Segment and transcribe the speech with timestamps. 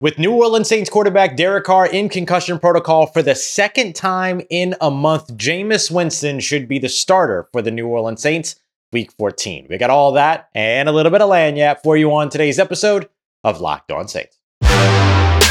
[0.00, 4.74] With New Orleans Saints quarterback Derek Carr in concussion protocol for the second time in
[4.80, 8.56] a month, Jameis Winston should be the starter for the New Orleans Saints
[8.92, 9.68] week 14.
[9.70, 13.08] We got all that and a little bit of lagniappe for you on today's episode
[13.44, 14.36] of Locked On Saints.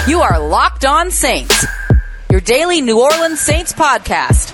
[0.08, 1.66] You are Locked On Saints,
[2.30, 4.52] your daily New Orleans Saints podcast,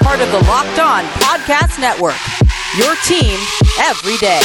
[0.00, 2.14] part of the Locked On Podcast Network.
[2.78, 3.38] Your team
[3.80, 4.40] every day.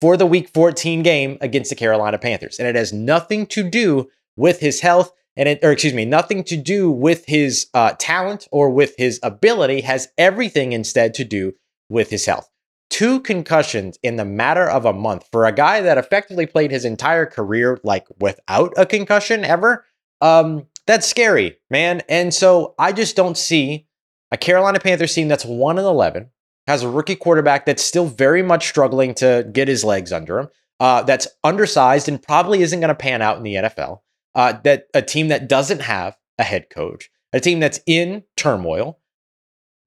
[0.00, 4.08] for the Week 14 game against the Carolina Panthers, and it has nothing to do
[4.36, 5.12] with his health.
[5.36, 9.20] And it, or excuse me, nothing to do with his uh, talent or with his
[9.22, 11.54] ability, has everything instead to do
[11.88, 12.49] with his health
[12.90, 16.84] two concussions in the matter of a month for a guy that effectively played his
[16.84, 19.84] entire career like without a concussion ever.
[20.20, 22.02] Um, that's scary, man.
[22.08, 23.86] And so I just don't see
[24.30, 26.30] a Carolina Panthers team that's 1 and 11,
[26.66, 30.48] has a rookie quarterback that's still very much struggling to get his legs under him,
[30.78, 34.00] uh, that's undersized and probably isn't going to pan out in the NFL.
[34.34, 38.99] Uh, that a team that doesn't have a head coach, a team that's in turmoil,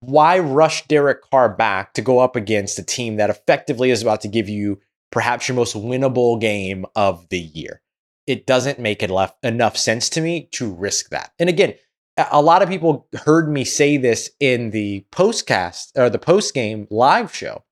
[0.05, 4.21] why rush Derek Carr back to go up against a team that effectively is about
[4.21, 4.79] to give you
[5.11, 7.81] perhaps your most winnable game of the year?
[8.25, 9.11] It doesn't make it
[9.43, 11.31] enough sense to me to risk that.
[11.39, 11.73] And again,
[12.31, 16.87] a lot of people heard me say this in the postcast or the post game
[16.89, 17.63] live show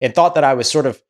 [0.00, 1.02] and thought that I was sort of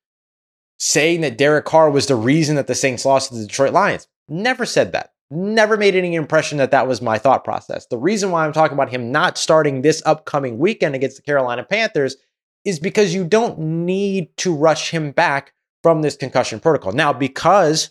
[0.78, 4.08] saying that Derek Carr was the reason that the Saints lost to the Detroit Lions.
[4.28, 7.86] Never said that never made any impression that that was my thought process.
[7.86, 11.64] The reason why I'm talking about him not starting this upcoming weekend against the Carolina
[11.64, 12.16] Panthers
[12.64, 16.92] is because you don't need to rush him back from this concussion protocol.
[16.92, 17.90] Now, because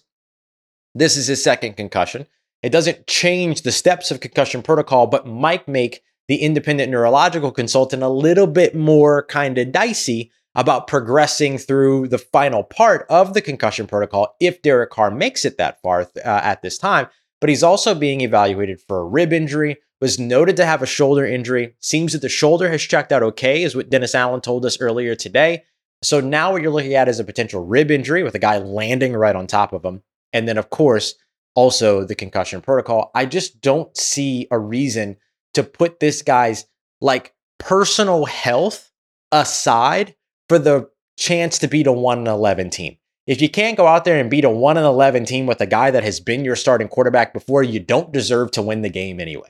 [0.96, 2.28] this is his second concussion,
[2.64, 8.04] it doesn't change the steps of concussion protocol, but might make the independent neurological consultant
[8.04, 13.42] a little bit more kind of dicey about progressing through the final part of the
[13.42, 17.08] concussion protocol if Derek Carr makes it that far uh, at this time
[17.42, 21.26] but he's also being evaluated for a rib injury, was noted to have a shoulder
[21.26, 21.76] injury.
[21.80, 25.16] Seems that the shoulder has checked out okay, is what Dennis Allen told us earlier
[25.16, 25.64] today.
[26.04, 29.14] So now what you're looking at is a potential rib injury with a guy landing
[29.14, 30.02] right on top of him.
[30.34, 31.16] And then, of course,
[31.56, 33.12] also the concussion protocol.
[33.14, 35.18] I just don't see a reason
[35.54, 36.66] to put this guy's
[37.02, 38.92] like personal health
[39.32, 40.16] aside
[40.48, 42.98] for the chance to beat a 1 11 team.
[43.32, 45.66] If you can't go out there and beat a 1 and 11 team with a
[45.66, 49.22] guy that has been your starting quarterback before, you don't deserve to win the game
[49.22, 49.48] anyway.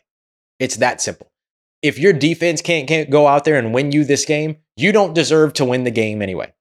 [0.59, 1.31] It's that simple.
[1.81, 5.15] if your defense can't, can't go out there and win you this game, you don't
[5.15, 6.53] deserve to win the game anyway.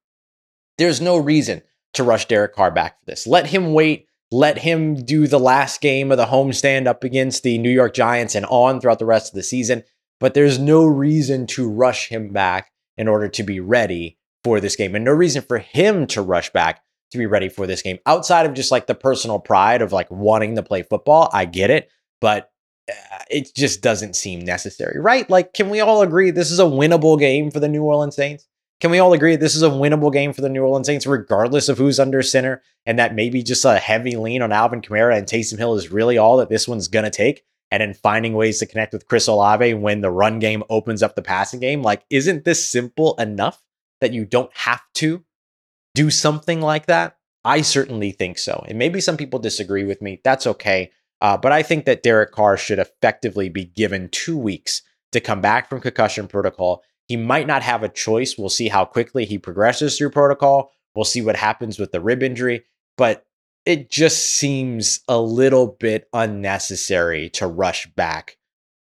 [0.79, 1.61] There's no reason
[1.93, 3.27] to rush Derek Carr back for this.
[3.27, 4.07] Let him wait.
[4.31, 8.33] Let him do the last game of the homestand up against the New York Giants
[8.33, 9.83] and on throughout the rest of the season.
[10.19, 14.75] But there's no reason to rush him back in order to be ready for this
[14.75, 16.81] game, and no reason for him to rush back
[17.11, 20.09] to be ready for this game outside of just like the personal pride of like
[20.09, 21.29] wanting to play football.
[21.33, 22.51] I get it, but
[22.89, 25.29] uh, it just doesn't seem necessary, right?
[25.29, 28.47] Like, can we all agree this is a winnable game for the New Orleans Saints?
[28.79, 31.69] Can we all agree this is a winnable game for the New Orleans Saints, regardless
[31.69, 35.27] of who's under center, and that maybe just a heavy lean on Alvin Kamara and
[35.27, 37.43] Taysom Hill is really all that this one's going to take?
[37.69, 41.15] And then finding ways to connect with Chris Olave when the run game opens up
[41.15, 41.83] the passing game.
[41.83, 43.61] Like, isn't this simple enough
[44.01, 45.23] that you don't have to
[45.95, 47.17] do something like that?
[47.43, 48.63] I certainly think so.
[48.67, 50.21] And maybe some people disagree with me.
[50.23, 50.91] That's okay.
[51.21, 55.41] Uh, but I think that Derek Carr should effectively be given two weeks to come
[55.41, 58.37] back from concussion protocol he might not have a choice.
[58.37, 60.71] We'll see how quickly he progresses through protocol.
[60.95, 62.63] We'll see what happens with the rib injury,
[62.97, 63.25] but
[63.65, 68.37] it just seems a little bit unnecessary to rush back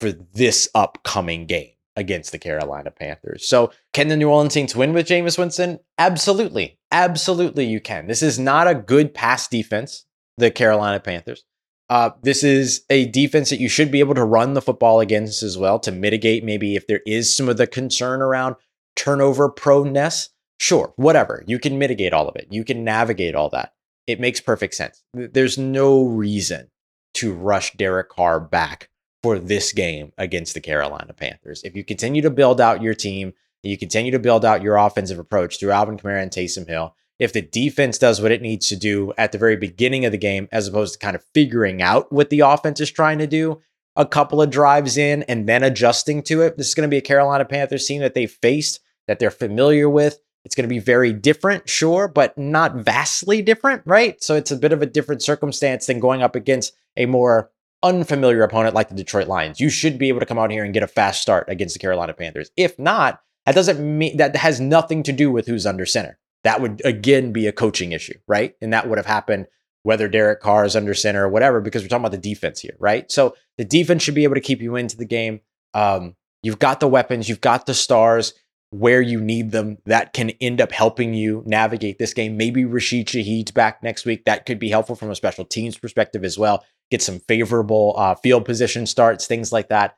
[0.00, 3.46] for this upcoming game against the Carolina Panthers.
[3.46, 5.78] So, can the New Orleans Saints win with Jameis Winston?
[5.98, 6.78] Absolutely.
[6.92, 8.06] Absolutely, you can.
[8.06, 10.06] This is not a good pass defense,
[10.38, 11.44] the Carolina Panthers.
[11.88, 15.42] Uh, this is a defense that you should be able to run the football against
[15.42, 18.54] as well to mitigate maybe if there is some of the concern around
[18.94, 20.28] turnover proneness.
[20.60, 21.42] Sure, whatever.
[21.46, 22.46] You can mitigate all of it.
[22.50, 23.72] You can navigate all that.
[24.06, 25.02] It makes perfect sense.
[25.14, 26.68] There's no reason
[27.14, 28.89] to rush Derek Carr back
[29.22, 31.62] for this game against the Carolina Panthers.
[31.64, 33.32] If you continue to build out your team,
[33.62, 37.34] you continue to build out your offensive approach through Alvin Kamara and Taysom Hill, if
[37.34, 40.48] the defense does what it needs to do at the very beginning of the game,
[40.50, 43.60] as opposed to kind of figuring out what the offense is trying to do
[43.96, 46.56] a couple of drives in and then adjusting to it.
[46.56, 49.90] This is going to be a Carolina Panthers team that they faced, that they're familiar
[49.90, 50.18] with.
[50.44, 54.22] It's going to be very different, sure, but not vastly different, right?
[54.22, 57.50] So it's a bit of a different circumstance than going up against a more
[57.82, 59.60] unfamiliar opponent like the Detroit Lions.
[59.60, 61.78] You should be able to come out here and get a fast start against the
[61.78, 62.50] Carolina Panthers.
[62.56, 66.60] If not, that doesn't mean that has nothing to do with who's under center that
[66.60, 68.54] would again be a coaching issue, right?
[68.60, 69.46] And that would have happened
[69.82, 72.76] whether Derek Carr is under center or whatever, because we're talking about the defense here,
[72.78, 73.10] right?
[73.10, 75.40] So the defense should be able to keep you into the game.
[75.72, 78.34] Um, you've got the weapons, you've got the stars
[78.70, 82.36] where you need them that can end up helping you navigate this game.
[82.36, 84.24] Maybe Rashid Shaheed's back next week.
[84.24, 86.64] That could be helpful from a special teams perspective as well.
[86.90, 89.96] Get some favorable uh, field position starts, things like that.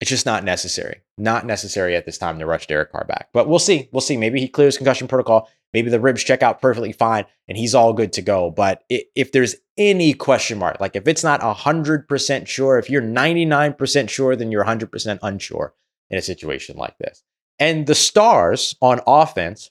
[0.00, 1.00] It's just not necessary.
[1.16, 3.30] Not necessary at this time to rush Derek Carr back.
[3.32, 3.88] But we'll see.
[3.92, 4.16] We'll see.
[4.16, 5.48] Maybe he clears concussion protocol.
[5.72, 8.50] Maybe the ribs check out perfectly fine and he's all good to go.
[8.50, 14.08] But if there's any question mark, like if it's not 100% sure, if you're 99%
[14.08, 15.74] sure, then you're 100% unsure
[16.10, 17.22] in a situation like this.
[17.58, 19.70] And the stars on offense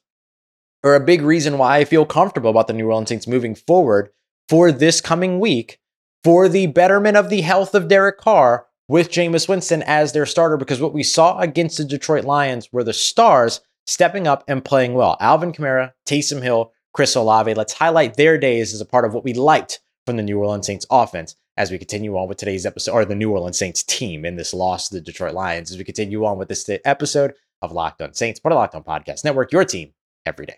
[0.84, 4.10] are a big reason why I feel comfortable about the New Orleans Saints moving forward
[4.50, 5.80] for this coming week
[6.24, 10.58] for the betterment of the health of Derek Carr with Jameis Winston as their starter
[10.58, 14.94] because what we saw against the Detroit Lions were the stars stepping up and playing
[14.94, 15.18] well.
[15.20, 17.54] Alvin Kamara, Taysom Hill, Chris Olave.
[17.54, 20.66] Let's highlight their days as a part of what we liked from the New Orleans
[20.66, 24.26] Saints offense as we continue on with today's episode, or the New Orleans Saints team
[24.26, 27.72] in this loss to the Detroit Lions, as we continue on with this episode of
[27.72, 29.94] Locked On Saints, part of Locked On Podcast Network, your team
[30.26, 30.58] every day.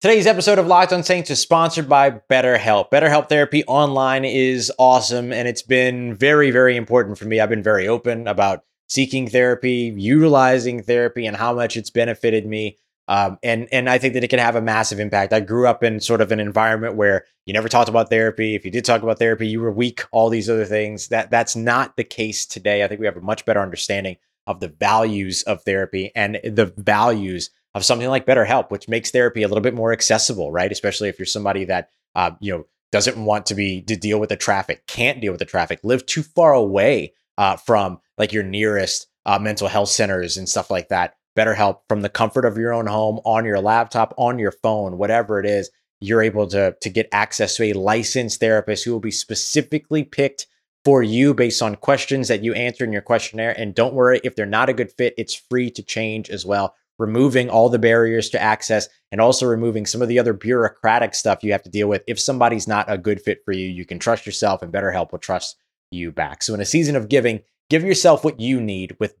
[0.00, 2.90] Today's episode of Locked on Saints is sponsored by BetterHelp.
[2.90, 7.38] BetterHelp Therapy Online is awesome, and it's been very, very important for me.
[7.38, 12.78] I've been very open about seeking therapy, utilizing therapy, and how much it's benefited me.
[13.10, 15.32] Um, and and I think that it can have a massive impact.
[15.32, 18.54] I grew up in sort of an environment where you never talked about therapy.
[18.54, 20.04] If you did talk about therapy, you were weak.
[20.12, 21.08] All these other things.
[21.08, 22.84] That that's not the case today.
[22.84, 26.72] I think we have a much better understanding of the values of therapy and the
[26.76, 30.70] values of something like BetterHelp, which makes therapy a little bit more accessible, right?
[30.70, 34.28] Especially if you're somebody that uh, you know doesn't want to be to deal with
[34.28, 38.44] the traffic, can't deal with the traffic, live too far away uh, from like your
[38.44, 41.16] nearest uh, mental health centers and stuff like that.
[41.36, 45.38] BetterHelp from the comfort of your own home, on your laptop, on your phone, whatever
[45.38, 45.70] it is,
[46.00, 50.46] you're able to to get access to a licensed therapist who will be specifically picked
[50.84, 53.58] for you based on questions that you answer in your questionnaire.
[53.58, 56.74] And don't worry, if they're not a good fit, it's free to change as well
[57.00, 61.42] removing all the barriers to access and also removing some of the other bureaucratic stuff
[61.42, 62.04] you have to deal with.
[62.06, 65.18] If somebody's not a good fit for you, you can trust yourself and BetterHelp will
[65.18, 65.56] trust
[65.90, 66.42] you back.
[66.42, 69.20] So in a season of giving, give yourself what you need with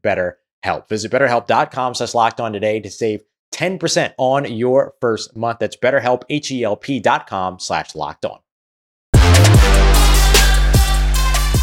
[0.64, 0.88] BetterHelp.
[0.88, 5.58] Visit betterhelp.com slash locked on today to save 10% on your first month.
[5.58, 8.38] That's betterhelp, H-E-L-P dot com slash locked on.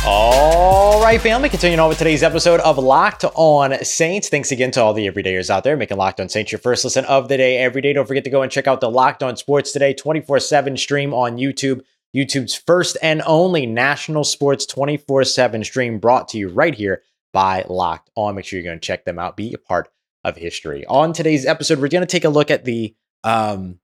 [0.09, 4.29] All right, family, continuing on with today's episode of Locked On Saints.
[4.29, 7.03] Thanks again to all the everydayers out there making Locked On Saints your first listen
[7.05, 7.91] of the day every day.
[7.91, 11.13] Don't forget to go and check out the Locked On Sports Today 24 7 stream
[11.13, 11.81] on YouTube.
[12.15, 17.01] YouTube's first and only national sports 24 7 stream brought to you right here
[17.37, 18.33] by Locked On.
[18.33, 19.89] Make sure you're going to check them out, be a part
[20.23, 20.87] of history.
[20.87, 23.77] On today's episode, we're going to take a look at the um,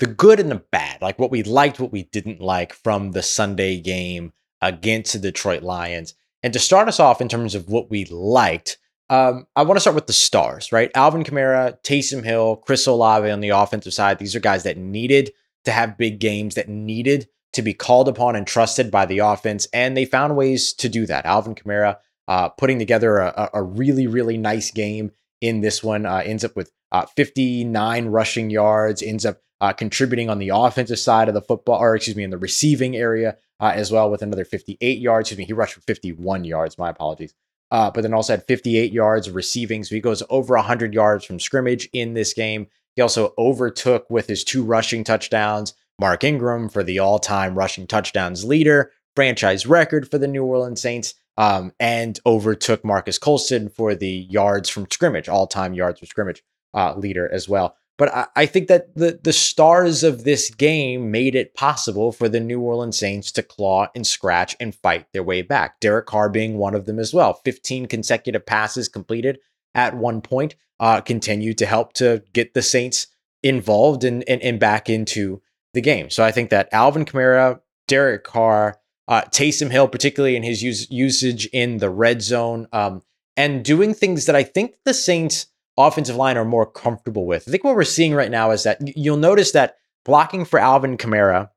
[0.00, 3.22] the good and the bad, like what we liked, what we didn't like from the
[3.22, 6.14] Sunday game against the Detroit Lions.
[6.42, 8.78] And to start us off in terms of what we liked,
[9.10, 10.90] um, I want to start with the stars, right?
[10.96, 14.18] Alvin Kamara, Taysom Hill, Chris Olave on the offensive side.
[14.18, 15.30] These are guys that needed
[15.66, 19.68] to have big games, that needed to be called upon and trusted by the offense.
[19.72, 21.26] And they found ways to do that.
[21.26, 21.98] Alvin Kamara
[22.28, 26.54] uh, putting together a, a, really, really nice game in this one, uh, ends up
[26.54, 31.42] with uh, 59 rushing yards, ends up uh, contributing on the offensive side of the
[31.42, 35.28] football, or excuse me, in the receiving area uh, as well with another 58 yards.
[35.28, 36.78] Excuse me, he rushed for 51 yards.
[36.78, 37.34] My apologies.
[37.70, 39.82] But then also had 58 yards receiving.
[39.84, 42.68] So he goes over 100 yards from scrimmage in this game.
[42.94, 47.86] He also overtook with his two rushing touchdowns Mark Ingram for the all time rushing
[47.86, 53.94] touchdowns leader, franchise record for the New Orleans Saints, um, and overtook Marques Colston for
[53.94, 56.42] the yards from scrimmage, all time yards from scrimmage
[56.74, 57.76] uh, leader as well.
[57.96, 62.28] But I, I think that the the stars of this game made it possible for
[62.28, 65.80] the New Orleans Saints to claw and scratch and fight their way back.
[65.80, 67.40] Derek Carr being one of them as well.
[67.44, 69.38] 15 consecutive passes completed
[69.74, 73.06] at one point uh, continued to help to get the Saints
[73.42, 75.40] involved and, and, and back into
[75.74, 76.10] the game.
[76.10, 80.88] So I think that Alvin Kamara, Derek Carr, uh, Taysom Hill, particularly in his use,
[80.90, 83.02] usage in the red zone, um,
[83.36, 85.46] and doing things that I think the Saints
[85.78, 87.48] offensive line are more comfortable with.
[87.48, 90.98] I think what we're seeing right now is that you'll notice that blocking for Alvin
[90.98, 91.50] Kamara,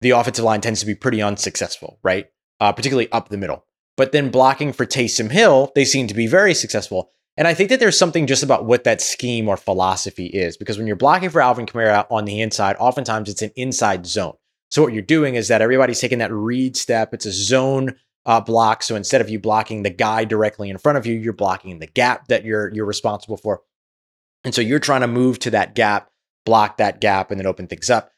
[0.00, 2.26] the offensive line tends to be pretty unsuccessful, right?
[2.60, 3.64] Uh, particularly up the middle.
[3.96, 7.10] But then blocking for Taysom Hill, they seem to be very successful.
[7.36, 10.78] And I think that there's something just about what that scheme or philosophy is, because
[10.78, 14.34] when you're blocking for Alvin Kamara on the inside, oftentimes it's an inside zone.
[14.74, 17.14] So what you're doing is that everybody's taking that read step.
[17.14, 17.94] It's a zone
[18.26, 18.82] uh, block.
[18.82, 21.86] So instead of you blocking the guy directly in front of you, you're blocking the
[21.86, 23.62] gap that you're you're responsible for.
[24.42, 26.10] And so you're trying to move to that gap,
[26.44, 28.10] block that gap, and then open things up.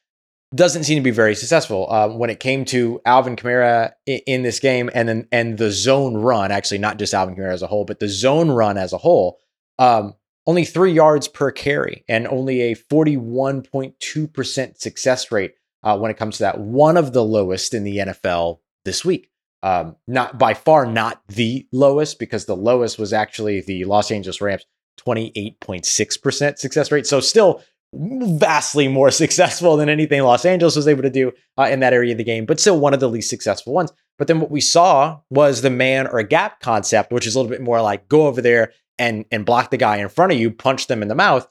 [0.54, 4.42] Doesn't seem to be very successful uh, when it came to Alvin Kamara in, in
[4.42, 6.50] this game, and then and the zone run.
[6.50, 9.40] Actually, not just Alvin Kamara as a whole, but the zone run as a whole.
[9.78, 10.14] Um,
[10.46, 15.52] only three yards per carry, and only a 41.2% success rate
[15.86, 16.58] uh, when it comes to that.
[16.58, 19.30] One of the lowest in the NFL this week.
[19.62, 24.40] Um, not by far not the lowest because the lowest was actually the Los Angeles
[24.40, 24.66] Rams
[25.00, 27.06] 28.6% success rate.
[27.06, 27.62] So still
[27.94, 32.12] vastly more successful than anything Los Angeles was able to do uh, in that area
[32.12, 33.92] of the game, but still one of the least successful ones.
[34.18, 37.38] But then what we saw was the man or a gap concept, which is a
[37.38, 40.38] little bit more like go over there and and block the guy in front of
[40.38, 41.48] you, punch them in the mouth.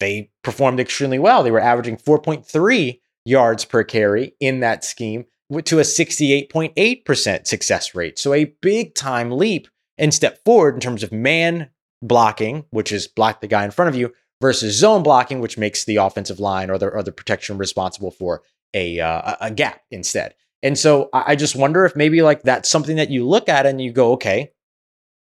[0.00, 1.42] They performed extremely well.
[1.42, 5.26] They were averaging 4.3 yards per carry in that scheme
[5.64, 8.18] to a 68.8% success rate.
[8.18, 11.70] So a big time leap and step forward in terms of man
[12.02, 15.84] blocking, which is block the guy in front of you, versus zone blocking, which makes
[15.84, 18.42] the offensive line or the, or the protection responsible for
[18.74, 20.34] a, uh, a gap instead.
[20.62, 23.80] And so I just wonder if maybe like that's something that you look at and
[23.80, 24.50] you go, okay,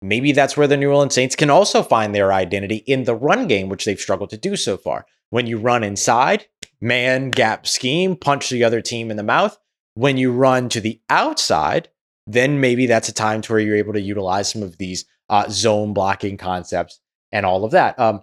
[0.03, 3.49] maybe that's where the New Orleans Saints can also find their identity in the run
[3.49, 5.07] game, which they've struggled to do so far.
[5.31, 6.47] When you run inside,
[6.81, 9.59] man gap scheme, punch the other team in the mouth.
[9.95, 11.89] When you run to the outside,
[12.27, 15.49] then maybe that's a time to where you're able to utilize some of these uh,
[15.49, 17.01] zone blocking concepts
[17.33, 17.99] and all of that.
[17.99, 18.23] Um,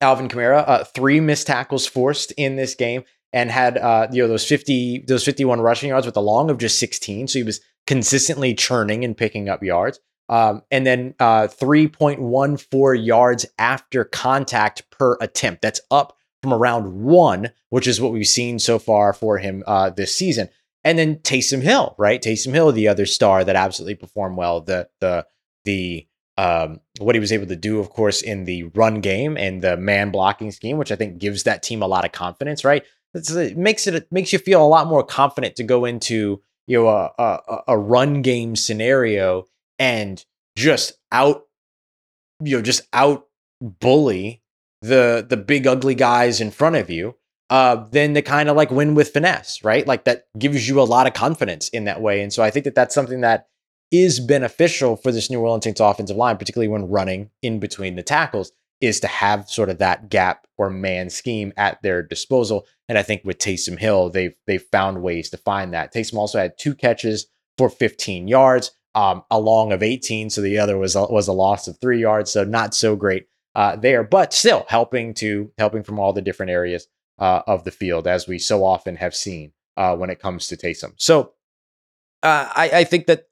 [0.00, 4.28] Alvin Kamara, uh, three missed tackles forced in this game, and had uh, you know
[4.28, 7.26] those fifty, those fifty-one rushing yards with a long of just sixteen.
[7.26, 9.98] So he was consistently churning and picking up yards.
[10.28, 15.62] Um, and then uh, 3.14 yards after contact per attempt.
[15.62, 19.90] That's up from around one, which is what we've seen so far for him uh,
[19.90, 20.48] this season.
[20.84, 22.22] And then Taysom Hill, right?
[22.22, 24.60] Taysom Hill, the other star that absolutely performed well.
[24.60, 25.26] The the
[25.64, 29.60] the um, what he was able to do, of course, in the run game and
[29.60, 32.84] the man blocking scheme, which I think gives that team a lot of confidence, right?
[33.12, 36.40] It's, it makes it, it makes you feel a lot more confident to go into
[36.66, 39.46] you know a, a, a run game scenario
[39.78, 40.24] and
[40.56, 41.46] just out
[42.42, 43.26] you know just out
[43.60, 44.42] bully
[44.80, 47.16] the the big ugly guys in front of you
[47.50, 49.86] uh, then to kind of like win with finesse, right?
[49.86, 52.22] Like that gives you a lot of confidence in that way.
[52.22, 53.48] And so I think that that's something that
[53.90, 58.02] is beneficial for this New Orleans Saints offensive line, particularly when running in between the
[58.02, 62.66] tackles, is to have sort of that gap or man scheme at their disposal.
[62.88, 65.92] And I think with Taysom Hill, they've they've found ways to find that.
[65.92, 70.28] Taysom also had two catches for 15 yards, um, a long of 18.
[70.30, 72.30] So the other was a, was a loss of three yards.
[72.30, 73.26] So not so great
[73.58, 76.86] uh, there, but still helping to helping from all the different areas
[77.18, 80.56] uh, of the field, as we so often have seen uh, when it comes to
[80.56, 80.92] Taysom.
[80.96, 81.32] So
[82.22, 83.26] uh, I, I think that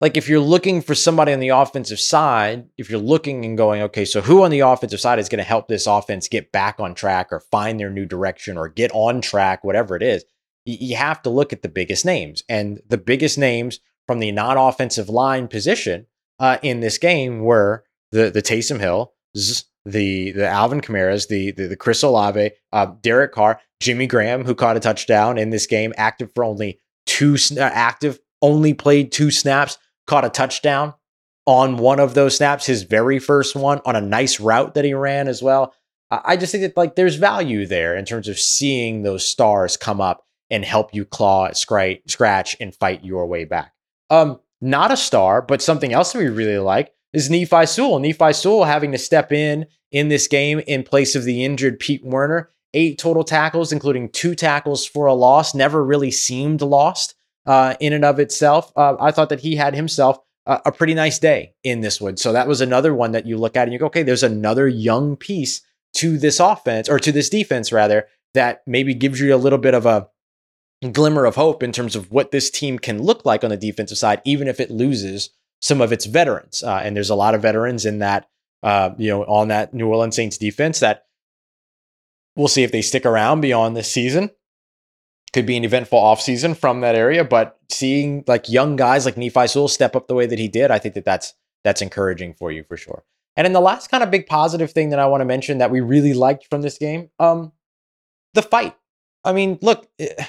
[0.00, 3.82] like if you're looking for somebody on the offensive side, if you're looking and going,
[3.82, 6.80] okay, so who on the offensive side is going to help this offense get back
[6.80, 10.24] on track or find their new direction or get on track, whatever it is,
[10.64, 12.42] you have to look at the biggest names.
[12.48, 16.06] And the biggest names from the non-offensive line position
[16.38, 19.12] uh, in this game were the the Taysom Hill,
[19.84, 24.54] the the Alvin Kamara's, the the, the Chris Olave, uh, Derek Carr, Jimmy Graham, who
[24.54, 29.30] caught a touchdown in this game, active for only two uh, active, only played two
[29.30, 30.94] snaps, caught a touchdown
[31.46, 34.94] on one of those snaps, his very first one on a nice route that he
[34.94, 35.72] ran as well.
[36.10, 40.00] I just think that like there's value there in terms of seeing those stars come
[40.00, 43.72] up and help you claw, scratch, scratch, and fight your way back.
[44.10, 47.98] Um, not a star, but something else that we really like is Nephi Sewell.
[47.98, 52.04] Nephi Sewell having to step in in this game in place of the injured Pete
[52.04, 52.50] Werner.
[52.74, 55.54] Eight total tackles, including two tackles for a loss.
[55.54, 57.14] Never really seemed lost
[57.46, 58.70] uh, in and of itself.
[58.76, 62.18] Uh, I thought that he had himself a, a pretty nice day in this one.
[62.18, 64.68] So that was another one that you look at and you go, okay, there's another
[64.68, 65.62] young piece
[65.94, 69.72] to this offense or to this defense rather that maybe gives you a little bit
[69.72, 70.10] of a
[70.92, 73.96] glimmer of hope in terms of what this team can look like on the defensive
[73.96, 75.30] side, even if it loses
[75.60, 76.62] some of its veterans.
[76.62, 78.28] Uh, and there's a lot of veterans in that,
[78.62, 81.06] uh, you know, on that New Orleans Saints defense that
[82.36, 84.30] we'll see if they stick around beyond this season.
[85.32, 89.48] Could be an eventful offseason from that area, but seeing like young guys like Nephi
[89.48, 91.34] Sewell step up the way that he did, I think that that's
[91.64, 93.04] that's encouraging for you for sure.
[93.36, 95.70] And then the last kind of big positive thing that I want to mention that
[95.70, 97.52] we really liked from this game, um,
[98.32, 98.76] the fight.
[99.24, 100.24] I mean, look, eh,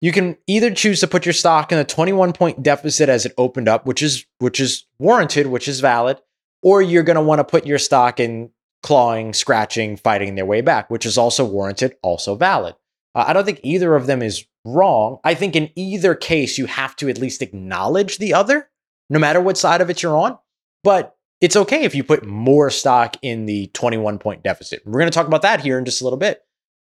[0.00, 3.32] you can either choose to put your stock in a 21 point deficit as it
[3.38, 6.20] opened up, which is which is warranted, which is valid,
[6.62, 8.50] or you're going to want to put your stock in
[8.82, 12.74] clawing, scratching, fighting their way back, which is also warranted, also valid.
[13.14, 15.18] Uh, I don't think either of them is wrong.
[15.24, 18.68] I think in either case, you have to at least acknowledge the other,
[19.08, 20.38] no matter what side of it you're on.
[20.82, 24.82] But it's okay if you put more stock in the 21 point deficit.
[24.84, 26.42] We're going to talk about that here in just a little bit.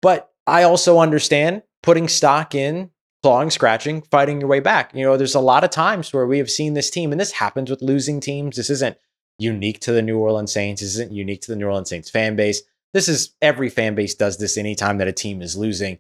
[0.02, 4.94] But I also understand putting stock in clawing, scratching, fighting your way back.
[4.94, 7.34] You know, there's a lot of times where we have seen this team, and this
[7.34, 8.56] happens with losing teams.
[8.56, 8.98] This isn't
[9.38, 10.82] unique to the New Orleans Saints.
[10.82, 12.62] This isn't unique to the New Orleans Saints fan base.
[12.94, 16.00] This is every fan base does this anytime that a team is losing.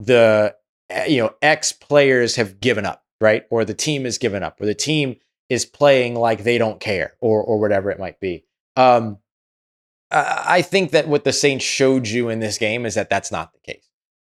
[0.00, 0.54] The
[0.90, 3.44] eh, you know, ex players have given up, right?
[3.50, 5.16] Or the team has given up, or the team
[5.48, 8.44] is playing like they don't care, or or whatever it might be.
[8.76, 9.18] Um,
[10.10, 13.52] I think that what the Saints showed you in this game is that that's not
[13.52, 13.87] the case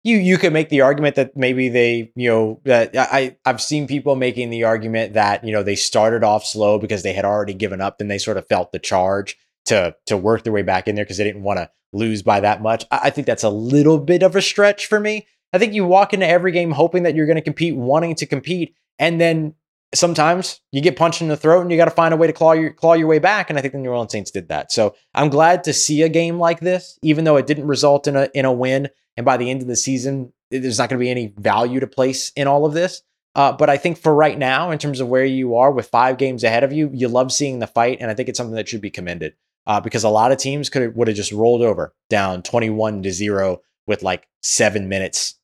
[0.06, 3.86] you you could make the argument that maybe they you know that I I've seen
[3.86, 7.54] people making the argument that you know they started off slow because they had already
[7.54, 10.86] given up and they sort of felt the charge to to work their way back
[10.86, 12.84] in there because they didn't want to lose by that much.
[12.90, 15.26] I, I think that's a little bit of a stretch for me.
[15.52, 18.26] I think you walk into every game hoping that you're going to compete, wanting to
[18.26, 19.54] compete, and then
[19.94, 22.32] sometimes you get punched in the throat and you got to find a way to
[22.32, 23.50] claw your claw your way back.
[23.50, 24.70] And I think the New Orleans Saints did that.
[24.70, 28.14] So I'm glad to see a game like this, even though it didn't result in
[28.14, 28.88] a in a win.
[29.16, 31.86] And by the end of the season, there's not going to be any value to
[31.86, 33.02] place in all of this.
[33.34, 36.16] Uh, but I think for right now, in terms of where you are with five
[36.16, 38.68] games ahead of you, you love seeing the fight, and I think it's something that
[38.68, 39.34] should be commended
[39.66, 43.12] uh, because a lot of teams could would have just rolled over down 21 to
[43.12, 45.38] zero with like seven minutes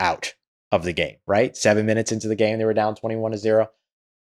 [0.00, 0.34] out
[0.72, 1.16] of the game.
[1.26, 3.70] Right, seven minutes into the game, they were down 21 to zero.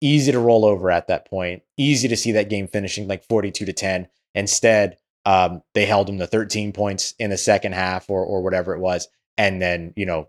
[0.01, 1.61] Easy to roll over at that point.
[1.77, 4.07] Easy to see that game finishing like 42 to 10.
[4.33, 8.73] Instead, um, they held them to 13 points in the second half or or whatever
[8.73, 9.07] it was,
[9.37, 10.27] and then you know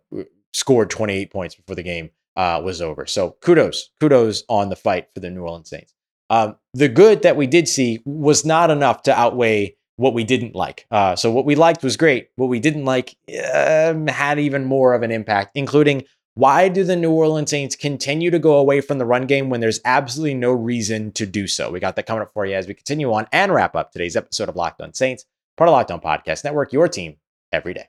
[0.53, 3.07] scored 28 points before the game uh, was over.
[3.07, 5.95] So kudos, kudos on the fight for the New Orleans Saints.
[6.31, 10.55] Um, the good that we did see was not enough to outweigh what we didn't
[10.55, 10.87] like.
[10.91, 12.29] Uh, so what we liked was great.
[12.37, 13.17] What we didn't like
[13.55, 18.31] um, had even more of an impact, including why do the New Orleans Saints continue
[18.31, 21.71] to go away from the run game when there's absolutely no reason to do so?
[21.71, 24.17] We got that coming up for you as we continue on and wrap up today's
[24.17, 27.17] episode of Locked On Saints, part of Locked On Podcast Network, your team
[27.53, 27.89] every day.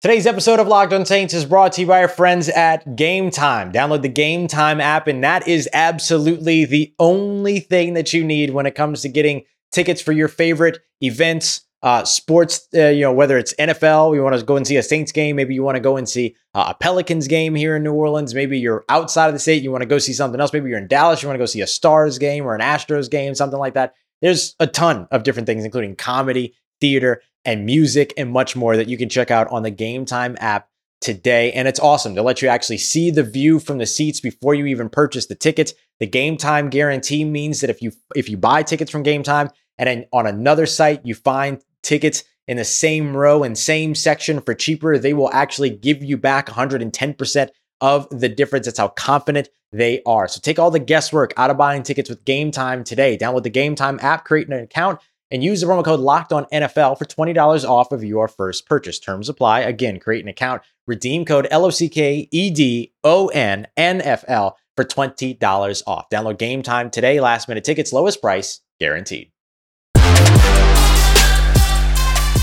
[0.00, 3.30] Today's episode of Locked On Saints is brought to you by our friends at Game
[3.30, 3.72] Time.
[3.72, 8.50] Download the Game Time app, and that is absolutely the only thing that you need
[8.50, 13.12] when it comes to getting tickets for your favorite events uh, sports, uh, you know,
[13.12, 15.76] whether it's NFL, you want to go and see a Saints game, maybe you want
[15.76, 19.28] to go and see uh, a Pelicans game here in New Orleans, maybe you're outside
[19.28, 21.28] of the state, you want to go see something else, maybe you're in Dallas, you
[21.28, 23.94] want to go see a Stars game or an Astros game, something like that.
[24.20, 28.88] There's a ton of different things, including comedy, theater, and music, and much more that
[28.88, 30.68] you can check out on the Game Time app
[31.00, 31.52] today.
[31.52, 34.66] And it's awesome to let you actually see the view from the seats before you
[34.66, 35.74] even purchase the tickets.
[36.00, 39.50] The game time guarantee means that if you if you buy tickets from game time
[39.78, 44.40] and then on another site you find tickets in the same row and same section
[44.40, 47.48] for cheaper, they will actually give you back 110%
[47.80, 48.66] of the difference.
[48.66, 50.28] That's how confident they are.
[50.28, 53.18] So take all the guesswork out of buying tickets with Game Time today.
[53.18, 56.46] Download the Game Time app, create an account, and use the promo code Locked On
[56.46, 58.98] NFL for twenty dollars off of your first purchase.
[58.98, 59.60] Terms apply.
[59.60, 64.00] Again, create an account, redeem code L O C K E D O N N
[64.00, 66.08] F L for twenty dollars off.
[66.08, 67.20] Download Game Time today.
[67.20, 69.30] Last minute tickets, lowest price guaranteed.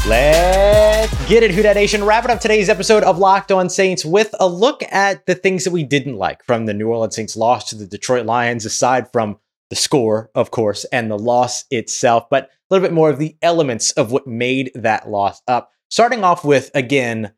[0.07, 2.03] Let's get it, Who Dat Nation.
[2.03, 5.71] Wrapping up today's episode of Locked On Saints with a look at the things that
[5.71, 9.39] we didn't like from the New Orleans Saints loss to the Detroit Lions, aside from
[9.71, 13.35] the score, of course, and the loss itself, but a little bit more of the
[13.41, 15.71] elements of what made that loss up.
[15.89, 17.33] Starting off with, again,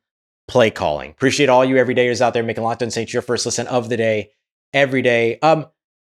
[0.50, 1.12] play calling.
[1.12, 3.96] Appreciate all you everydayers out there making Locked On Saints your first listen of the
[3.96, 4.32] day
[4.74, 5.40] every day.
[5.40, 5.68] Um,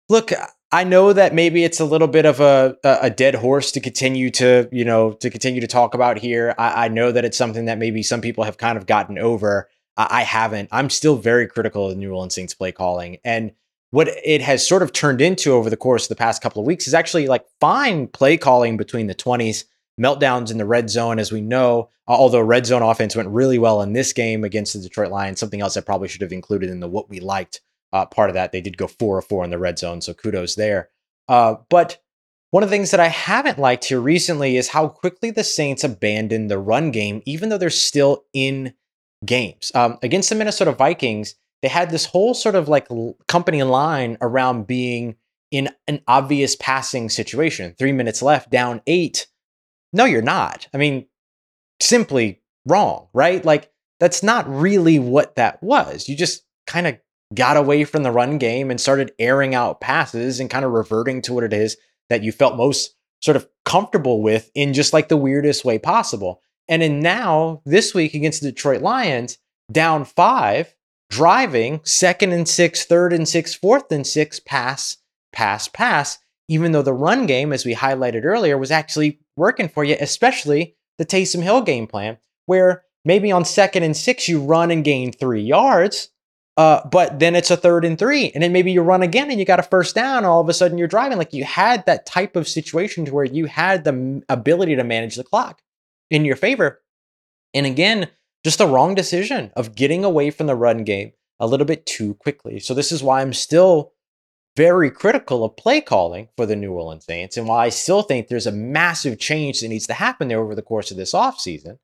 [0.08, 0.32] look,
[0.72, 4.30] I know that maybe it's a little bit of a a dead horse to continue
[4.32, 6.54] to you know to continue to talk about here.
[6.58, 9.68] I, I know that it's something that maybe some people have kind of gotten over.
[9.96, 10.68] I, I haven't.
[10.72, 13.52] I'm still very critical of New Orleans Saints play calling, and
[13.90, 16.66] what it has sort of turned into over the course of the past couple of
[16.66, 19.64] weeks is actually like fine play calling between the 20s,
[20.00, 21.88] meltdowns in the red zone, as we know.
[22.08, 25.38] Uh, although red zone offense went really well in this game against the Detroit Lions,
[25.38, 27.60] something else I probably should have included in the what we liked
[27.92, 28.52] uh, part of that.
[28.52, 30.90] They did go four or four in the red zone, so kudos there.
[31.28, 31.98] Uh, but
[32.50, 35.84] one of the things that I haven't liked here recently is how quickly the Saints
[35.84, 38.74] abandoned the run game, even though they're still in
[39.24, 39.72] games.
[39.74, 42.88] Um, against the Minnesota Vikings, they had this whole sort of like
[43.26, 45.16] company line around being
[45.50, 47.74] in an obvious passing situation.
[47.78, 49.26] Three minutes left, down eight.
[49.92, 50.68] No, you're not.
[50.74, 51.06] I mean,
[51.80, 53.44] simply wrong, right?
[53.44, 56.08] Like, that's not really what that was.
[56.08, 56.98] You just kind of
[57.34, 61.20] got away from the run game and started airing out passes and kind of reverting
[61.22, 61.76] to what it is
[62.08, 66.40] that you felt most sort of comfortable with in just like the weirdest way possible.
[66.68, 69.38] And in now, this week against the Detroit Lions,
[69.70, 70.74] down five,
[71.10, 74.98] driving second and six, third and six, fourth and six, pass,
[75.32, 79.84] pass, pass, even though the run game, as we highlighted earlier, was actually working for
[79.84, 84.70] you, especially the Taysom Hill game plan, where maybe on second and six, you run
[84.70, 86.10] and gain three yards,
[86.56, 89.38] uh, but then it's a third and three, and then maybe you run again and
[89.38, 90.24] you got a first down.
[90.24, 91.18] all of a sudden, you're driving.
[91.18, 95.16] Like you had that type of situation to where you had the ability to manage
[95.16, 95.60] the clock
[96.10, 96.80] in your favor.
[97.52, 98.08] And again,
[98.44, 102.14] just the wrong decision of getting away from the run game a little bit too
[102.14, 102.60] quickly.
[102.60, 103.92] So this is why I'm still
[104.56, 108.28] very critical of play calling for the New Orleans Saints, and why I still think
[108.28, 111.78] there's a massive change that needs to happen there over the course of this offseason.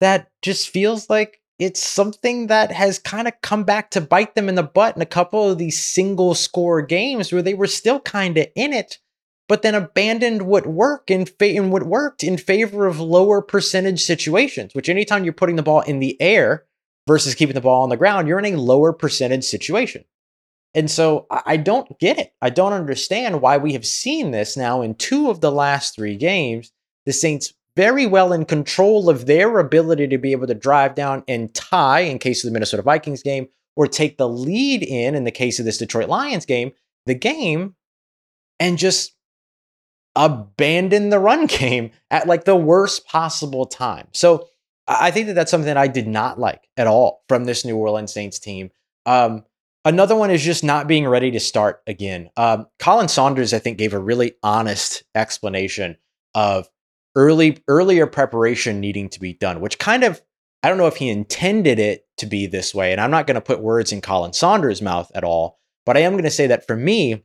[0.00, 4.48] That just feels like it's something that has kind of come back to bite them
[4.48, 8.00] in the butt in a couple of these single score games where they were still
[8.00, 8.98] kind of in it,
[9.48, 14.74] but then abandoned what worked in, fa- what worked in favor of lower percentage situations.
[14.74, 16.64] Which anytime you're putting the ball in the air
[17.08, 20.04] versus keeping the ball on the ground, you're in a lower percentage situation.
[20.74, 22.34] And so I don't get it.
[22.40, 26.14] I don't understand why we have seen this now in two of the last three
[26.14, 26.70] games.
[27.06, 31.22] The Saints very well in control of their ability to be able to drive down
[31.28, 35.22] and tie in case of the Minnesota Vikings game, or take the lead in in
[35.22, 36.72] the case of this Detroit Lions game,
[37.06, 37.76] the game,
[38.58, 39.14] and just
[40.16, 44.08] abandon the run game at like the worst possible time.
[44.12, 44.48] So
[44.88, 47.76] I think that that's something that I did not like at all from this New
[47.76, 48.72] Orleans Saints team.
[49.06, 49.44] Um,
[49.84, 52.30] another one is just not being ready to start again.
[52.36, 55.96] Um, Khalen Saunders, I think, gave a really honest explanation
[56.34, 56.68] of
[57.18, 60.22] early earlier preparation needing to be done, which kind of
[60.62, 63.34] I don't know if he intended it to be this way, and I'm not going
[63.34, 66.46] to put words in Khalen Saunders' mouth at all, but I am going to say
[66.46, 67.24] that for me,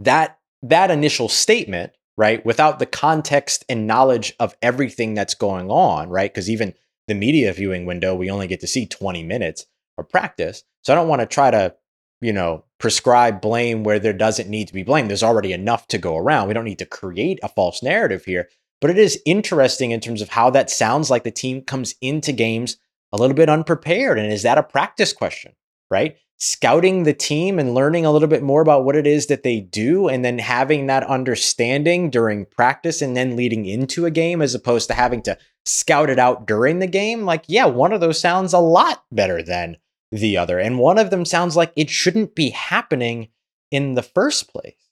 [0.00, 6.08] that that initial statement, right, without the context and knowledge of everything that's going on,
[6.08, 6.74] right, because even
[7.06, 9.66] the media viewing window, we only get to see 20 minutes
[9.98, 11.74] of practice, so I don't want to try to,
[12.22, 15.08] you know, prescribe blame where there doesn't need to be blame.
[15.08, 16.48] There's already enough to go around.
[16.48, 18.48] We don't need to create a false narrative here.
[18.80, 22.32] But it is interesting in terms of how that sounds like the team comes into
[22.32, 22.76] games
[23.12, 24.18] a little bit unprepared.
[24.18, 25.52] And is that a practice question,
[25.90, 26.16] right?
[26.38, 29.60] Scouting the team and learning a little bit more about what it is that they
[29.60, 34.54] do, and then having that understanding during practice and then leading into a game as
[34.54, 37.22] opposed to having to scout it out during the game.
[37.24, 39.76] Like, yeah, one of those sounds a lot better than
[40.10, 40.58] the other.
[40.58, 43.28] And one of them sounds like it shouldn't be happening
[43.70, 44.83] in the first place.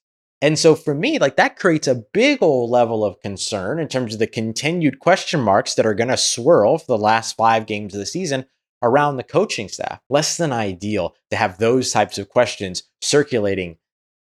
[0.43, 4.11] And so for me, like that creates a big old level of concern in terms
[4.11, 7.93] of the continued question marks that are going to swirl for the last five games
[7.93, 8.45] of the season
[8.81, 10.01] around the coaching staff.
[10.09, 13.77] Less than ideal to have those types of questions circulating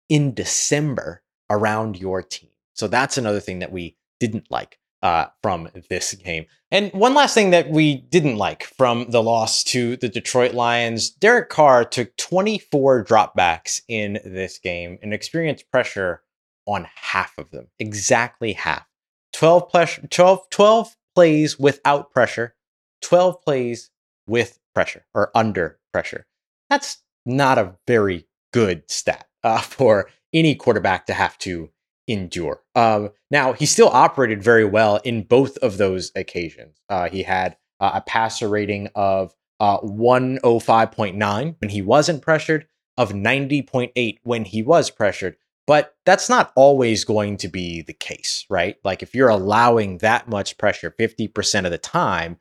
[0.09, 2.49] in December around your team.
[2.73, 6.45] So that's another thing that we didn't like uh, from this game.
[6.71, 11.09] And one last thing that we didn't like from the loss to the Detroit Lions
[11.09, 16.21] Derek Carr took 24 dropbacks in this game and experienced pressure
[16.67, 18.85] on half of them, exactly half.
[19.33, 22.55] 12, plus, 12, 12 plays without pressure,
[23.01, 23.89] 12 plays
[24.27, 26.25] with pressure or under pressure.
[26.69, 31.69] That's not a very good stat uh, for any quarterback to have to
[32.09, 32.61] endure.
[32.75, 36.81] Um, now, he still operated very well in both of those occasions.
[36.89, 42.67] Uh, he had uh, a passer rating of uh, 105.9 when he wasn't pressured,
[42.97, 45.37] of 90.8 when he was pressured.
[45.65, 48.77] But that's not always going to be the case, right?
[48.83, 52.37] Like if you're allowing that much pressure 50% of the time,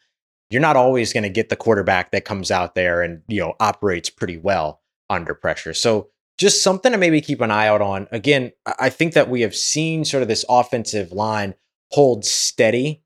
[0.51, 3.55] you're not always going to get the quarterback that comes out there and, you know,
[3.61, 5.75] operates pretty well under pressure.
[5.75, 8.07] So just something to maybe keep an eye out on.
[8.13, 11.55] Again, I think that we have seen sort of this offensive line
[11.91, 13.03] hold steady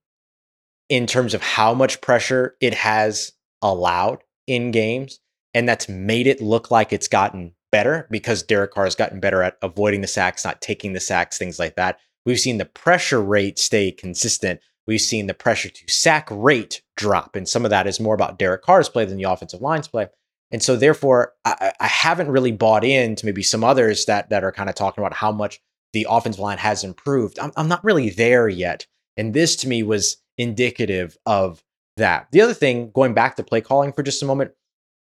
[0.88, 5.21] in terms of how much pressure it has allowed in games.
[5.55, 9.42] And that's made it look like it's gotten better because Derek Carr has gotten better
[9.42, 11.99] at avoiding the sacks, not taking the sacks, things like that.
[12.27, 14.61] We've seen the pressure rate stay consistent.
[14.87, 17.37] We've seen the pressure to sack rate drop.
[17.37, 20.09] And some of that is more about Derek Carr's play than the offensive line's play.
[20.53, 24.45] And so therefore, I, I haven't really bought in to maybe some others that that
[24.45, 25.61] are kind of talking about how much
[25.93, 27.38] the offensive line has improved.
[27.38, 28.87] I'm, I'm not really there yet.
[29.17, 31.62] And this to me was indicative of
[31.97, 32.29] that.
[32.33, 34.53] The other thing, going back to play calling for just a moment,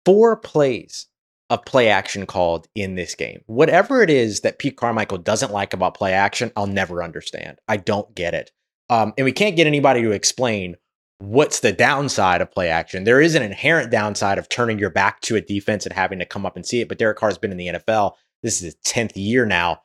[0.05, 1.07] four plays
[1.49, 3.41] of play action called in this game.
[3.45, 7.59] Whatever it is that Pete Carmichael doesn't like about play action, I'll never understand.
[7.67, 8.51] I don't get it.
[8.89, 10.75] Um, and we can't get anybody to explain
[11.19, 13.03] what's the downside of play action?
[13.03, 16.25] There is an inherent downside of turning your back to a defense and having to
[16.25, 16.89] come up and see it.
[16.89, 18.13] But Derek Carr's been in the NFL.
[18.41, 19.81] This is his 10th year now.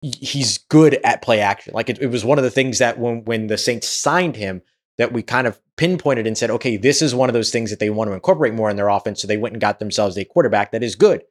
[0.00, 1.74] He's good at play action.
[1.74, 4.62] Like it, it was one of the things that when when the Saints signed him,
[4.98, 7.80] that we kind of pinpointed and said, okay, this is one of those things that
[7.80, 9.20] they want to incorporate more in their offense.
[9.20, 11.22] So they went and got themselves a quarterback that is good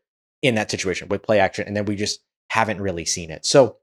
[0.41, 1.65] in that situation with play action.
[1.65, 3.45] And then we just haven't really seen it.
[3.45, 3.78] So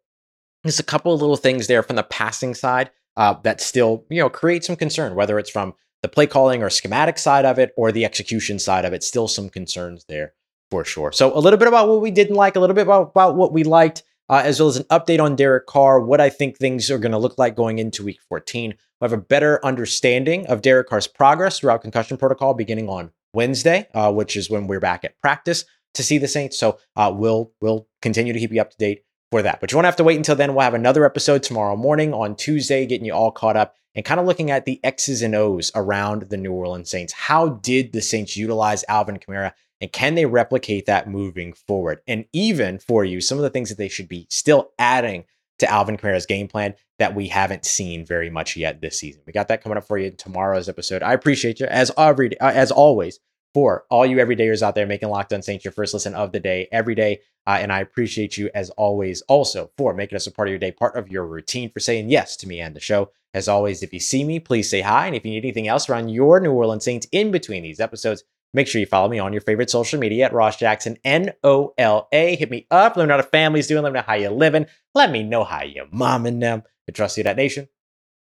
[0.63, 4.21] there's a couple of little things there from the passing side uh, that still you
[4.21, 7.73] know create some concern, whether it's from the play calling or schematic side of it
[7.77, 9.03] or the execution side of it.
[9.03, 10.35] Still some concerns there
[10.71, 11.13] for sure.
[11.13, 13.53] So a little bit about what we didn't like, a little bit about, about what
[13.53, 16.91] we liked, uh, as well as an update on Derek Carr, what I think things
[16.91, 18.71] are going to look like going into Week 14.
[18.71, 23.87] We have a better understanding of Derek Carr's progress throughout concussion protocol beginning on Wednesday,
[23.95, 26.59] uh, which is when we're back at practice to see the Saints.
[26.59, 29.61] So uh, we'll we'll continue to keep you up to date for that.
[29.63, 30.55] But you won't have to wait until then.
[30.55, 34.21] We'll have another episode tomorrow morning on Tuesday, getting you all caught up and kind
[34.21, 37.15] of looking at the X's and O's around the New Orleans Saints.
[37.15, 39.53] How did the Saints utilize Alvin Kamara?
[39.81, 42.01] And can they replicate that moving forward?
[42.07, 45.25] And even for you, some of the things that they should be still adding
[45.61, 49.23] to Alvin Kamara's game plan that we haven't seen very much yet this season.
[49.27, 51.03] We got that coming up for you in tomorrow's episode.
[51.03, 53.19] I appreciate you as every uh, as always
[53.55, 56.41] for all you everydayers out there making Locked On Saints your first listen of the
[56.41, 57.21] day every day.
[57.47, 60.59] Uh, and I appreciate you as always also for making us a part of your
[60.59, 63.11] day, part of your routine, for saying yes to me and the show.
[63.35, 65.07] As always, if you see me, please say hi.
[65.07, 68.25] And if you need anything else around your New Orleans Saints in between these episodes,
[68.55, 71.75] make sure you follow me on your favorite social media at Ross Jackson, N O
[71.79, 72.37] L A.
[72.37, 72.97] Hit me up.
[72.97, 73.83] Let me know how the family's doing.
[73.83, 74.67] Let me know how you're living.
[74.95, 76.63] Let me know how you're momming them.
[76.89, 77.69] I trust you, that nation.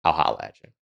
[0.03, 0.71] I'll holla at you.